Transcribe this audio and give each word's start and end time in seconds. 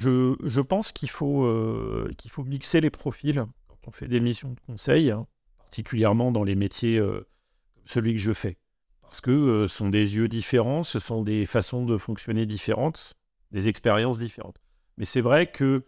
je, 0.00 0.60
pense 0.60 0.92
qu'il 0.92 1.10
faut, 1.10 1.44
euh, 1.44 2.10
qu'il 2.16 2.30
faut 2.30 2.44
mixer 2.44 2.80
les 2.80 2.90
profils 2.90 3.44
quand 3.68 3.88
on 3.88 3.90
fait 3.90 4.08
des 4.08 4.20
missions 4.20 4.50
de 4.50 4.60
conseil, 4.60 5.10
hein, 5.10 5.26
particulièrement 5.58 6.32
dans 6.32 6.42
les 6.42 6.54
métiers 6.54 6.98
euh, 6.98 7.26
comme 7.74 7.84
celui 7.86 8.14
que 8.14 8.20
je 8.20 8.32
fais. 8.32 8.56
Parce 9.02 9.20
que 9.20 9.30
euh, 9.30 9.68
ce 9.68 9.76
sont 9.76 9.88
des 9.88 10.16
yeux 10.16 10.28
différents, 10.28 10.82
ce 10.82 10.98
sont 10.98 11.22
des 11.22 11.44
façons 11.44 11.84
de 11.84 11.98
fonctionner 11.98 12.46
différentes, 12.46 13.14
des 13.50 13.68
expériences 13.68 14.18
différentes. 14.18 14.56
Mais 14.96 15.04
c'est 15.04 15.20
vrai 15.20 15.50
que 15.50 15.84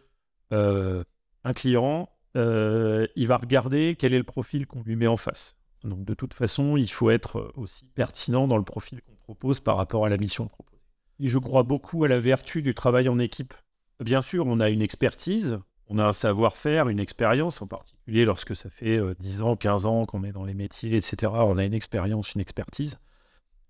un 0.50 1.54
client, 1.54 2.10
il 2.34 3.26
va 3.26 3.38
regarder 3.38 3.96
quel 3.98 4.12
est 4.12 4.18
le 4.18 4.24
profil 4.24 4.66
qu'on 4.66 4.82
lui 4.82 4.96
met 4.96 5.06
en 5.06 5.16
face. 5.16 5.56
Donc 5.82 6.04
de 6.04 6.12
toute 6.12 6.34
façon, 6.34 6.76
il 6.76 6.90
faut 6.90 7.08
être 7.08 7.52
aussi 7.56 7.86
pertinent 7.86 8.46
dans 8.46 8.58
le 8.58 8.64
profil 8.64 9.00
qu'on 9.00 9.14
propose 9.14 9.60
par 9.60 9.78
rapport 9.78 10.04
à 10.04 10.10
la 10.10 10.18
mission 10.18 10.48
proposée. 10.48 10.82
Et 11.20 11.28
je 11.28 11.38
crois 11.38 11.62
beaucoup 11.62 12.04
à 12.04 12.08
la 12.08 12.20
vertu 12.20 12.60
du 12.60 12.74
travail 12.74 13.08
en 13.08 13.18
équipe. 13.18 13.54
Bien 14.02 14.22
sûr, 14.22 14.46
on 14.46 14.60
a 14.60 14.68
une 14.68 14.82
expertise, 14.82 15.58
on 15.86 15.98
a 15.98 16.04
un 16.04 16.12
savoir-faire, 16.12 16.88
une 16.88 17.00
expérience, 17.00 17.62
en 17.62 17.66
particulier 17.66 18.24
lorsque 18.24 18.56
ça 18.56 18.70
fait 18.70 19.00
10 19.18 19.42
ans, 19.42 19.56
15 19.56 19.86
ans 19.86 20.04
qu'on 20.04 20.24
est 20.24 20.32
dans 20.32 20.44
les 20.44 20.54
métiers, 20.54 20.96
etc. 20.96 21.30
On 21.34 21.58
a 21.58 21.64
une 21.64 21.74
expérience, 21.74 22.34
une 22.34 22.40
expertise. 22.40 22.98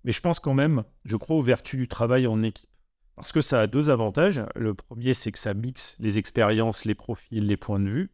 Mais 0.03 0.11
je 0.11 0.21
pense 0.21 0.39
quand 0.39 0.53
même, 0.53 0.83
je 1.05 1.17
crois 1.17 1.37
aux 1.37 1.41
vertus 1.41 1.79
du 1.79 1.87
travail 1.87 2.27
en 2.27 2.41
équipe. 2.43 2.69
Parce 3.15 3.31
que 3.31 3.41
ça 3.41 3.61
a 3.61 3.67
deux 3.67 3.89
avantages. 3.89 4.43
Le 4.55 4.73
premier, 4.73 5.13
c'est 5.13 5.31
que 5.31 5.39
ça 5.39 5.53
mixe 5.53 5.95
les 5.99 6.17
expériences, 6.17 6.85
les 6.85 6.95
profils, 6.95 7.45
les 7.45 7.57
points 7.57 7.79
de 7.79 7.89
vue. 7.89 8.11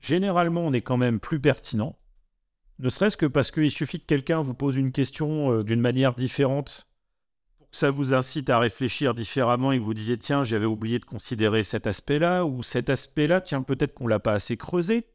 Généralement, 0.00 0.62
on 0.62 0.72
est 0.72 0.80
quand 0.80 0.96
même 0.96 1.20
plus 1.20 1.40
pertinent. 1.40 1.98
Ne 2.78 2.88
serait-ce 2.88 3.16
que 3.16 3.26
parce 3.26 3.50
qu'il 3.50 3.70
suffit 3.70 4.00
que 4.00 4.06
quelqu'un 4.06 4.40
vous 4.40 4.54
pose 4.54 4.76
une 4.76 4.92
question 4.92 5.52
euh, 5.52 5.64
d'une 5.64 5.80
manière 5.80 6.14
différente 6.14 6.87
ça 7.70 7.90
vous 7.90 8.14
incite 8.14 8.50
à 8.50 8.58
réfléchir 8.58 9.14
différemment 9.14 9.72
et 9.72 9.78
vous 9.78 9.94
disiez 9.94 10.16
tiens, 10.18 10.44
j'avais 10.44 10.66
oublié 10.66 10.98
de 10.98 11.04
considérer 11.04 11.62
cet 11.62 11.86
aspect-là 11.86 12.44
ou 12.44 12.62
cet 12.62 12.88
aspect-là, 12.88 13.40
tiens, 13.40 13.62
peut-être 13.62 13.94
qu'on 13.94 14.06
l'a 14.06 14.18
pas 14.18 14.32
assez 14.32 14.56
creusé. 14.56 15.06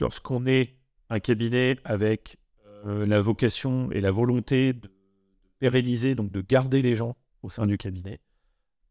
Lorsqu'on 0.00 0.46
est 0.46 0.76
un 1.10 1.20
cabinet 1.20 1.76
avec 1.84 2.38
euh, 2.86 3.06
la 3.06 3.20
vocation 3.20 3.90
et 3.92 4.00
la 4.00 4.10
volonté 4.10 4.72
de 4.72 4.90
pérenniser, 5.58 6.14
donc 6.14 6.32
de 6.32 6.40
garder 6.40 6.82
les 6.82 6.94
gens 6.94 7.16
au 7.42 7.50
sein 7.50 7.66
du 7.66 7.78
cabinet, 7.78 8.20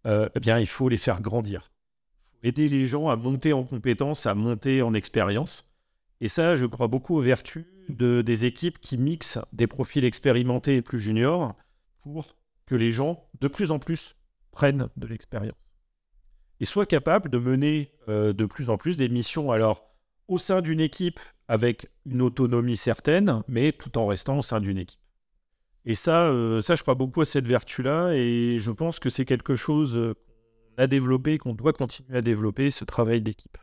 euh, 0.06 0.30
eh 0.36 0.39
bien, 0.39 0.59
il 0.59 0.67
faut 0.67 0.88
les 0.88 0.97
faire 0.97 1.22
grandir. 1.22 1.72
Il 1.72 2.31
faut 2.31 2.47
aider 2.47 2.69
les 2.69 2.86
gens 2.86 3.09
à 3.09 3.16
monter 3.16 3.52
en 3.53 3.63
compétences, 3.63 4.25
à 4.25 4.36
monter 4.36 4.81
en 4.81 4.94
expérience. 4.94 5.73
Et 6.22 6.28
ça, 6.28 6.56
je 6.56 6.66
crois 6.66 6.88
beaucoup 6.88 7.17
aux 7.17 7.22
vertus 7.22 7.66
de, 7.89 8.22
des 8.22 8.45
équipes 8.45 8.80
qui 8.80 8.97
mixent 8.97 9.39
des 9.53 9.67
profils 9.67 10.06
expérimentés 10.06 10.78
et 10.78 10.81
plus 10.81 11.00
juniors 11.00 11.56
pour 12.02 12.36
que 12.66 12.75
les 12.75 12.91
gens, 12.91 13.27
de 13.41 13.47
plus 13.47 13.71
en 13.71 13.80
plus, 13.80 14.16
prennent 14.52 14.89
de 14.95 15.08
l'expérience. 15.08 15.58
Et 16.59 16.66
soient 16.66 16.85
capables 16.85 17.30
de 17.30 17.38
mener 17.38 17.91
euh, 18.07 18.33
de 18.33 18.45
plus 18.45 18.69
en 18.69 18.77
plus 18.77 18.97
des 18.97 19.09
missions, 19.09 19.52
alors 19.52 19.95
au 20.27 20.39
sein 20.39 20.61
d'une 20.61 20.80
équipe 20.80 21.19
avec 21.47 21.89
une 22.05 22.22
autonomie 22.22 22.77
certaine, 22.77 23.44
mais 23.47 23.72
tout 23.72 23.97
en 23.97 24.07
restant 24.07 24.39
au 24.39 24.41
sein 24.41 24.59
d'une 24.59 24.77
équipe. 24.77 24.99
Et 25.85 25.94
ça, 25.94 26.30
euh, 26.30 26.61
ça, 26.61 26.75
je 26.75 26.81
crois 26.81 26.95
beaucoup 26.95 27.22
à 27.22 27.25
cette 27.25 27.47
vertu-là, 27.47 28.13
et 28.13 28.57
je 28.57 28.72
pense 28.72 29.00
que 29.00 29.09
c'est 29.09 29.25
quelque 29.25 29.55
chose 29.55 29.97
euh, 29.97 30.16
qu'on 30.16 30.83
a 30.83 30.88
développé, 30.88 31.38
qu'on 31.38 31.53
doit 31.53 31.73
continuer 31.73 32.17
à 32.17 32.22
développer, 32.22 32.72
ce 32.72 32.85
travail 32.85 33.22
d'équipe. 33.22 33.57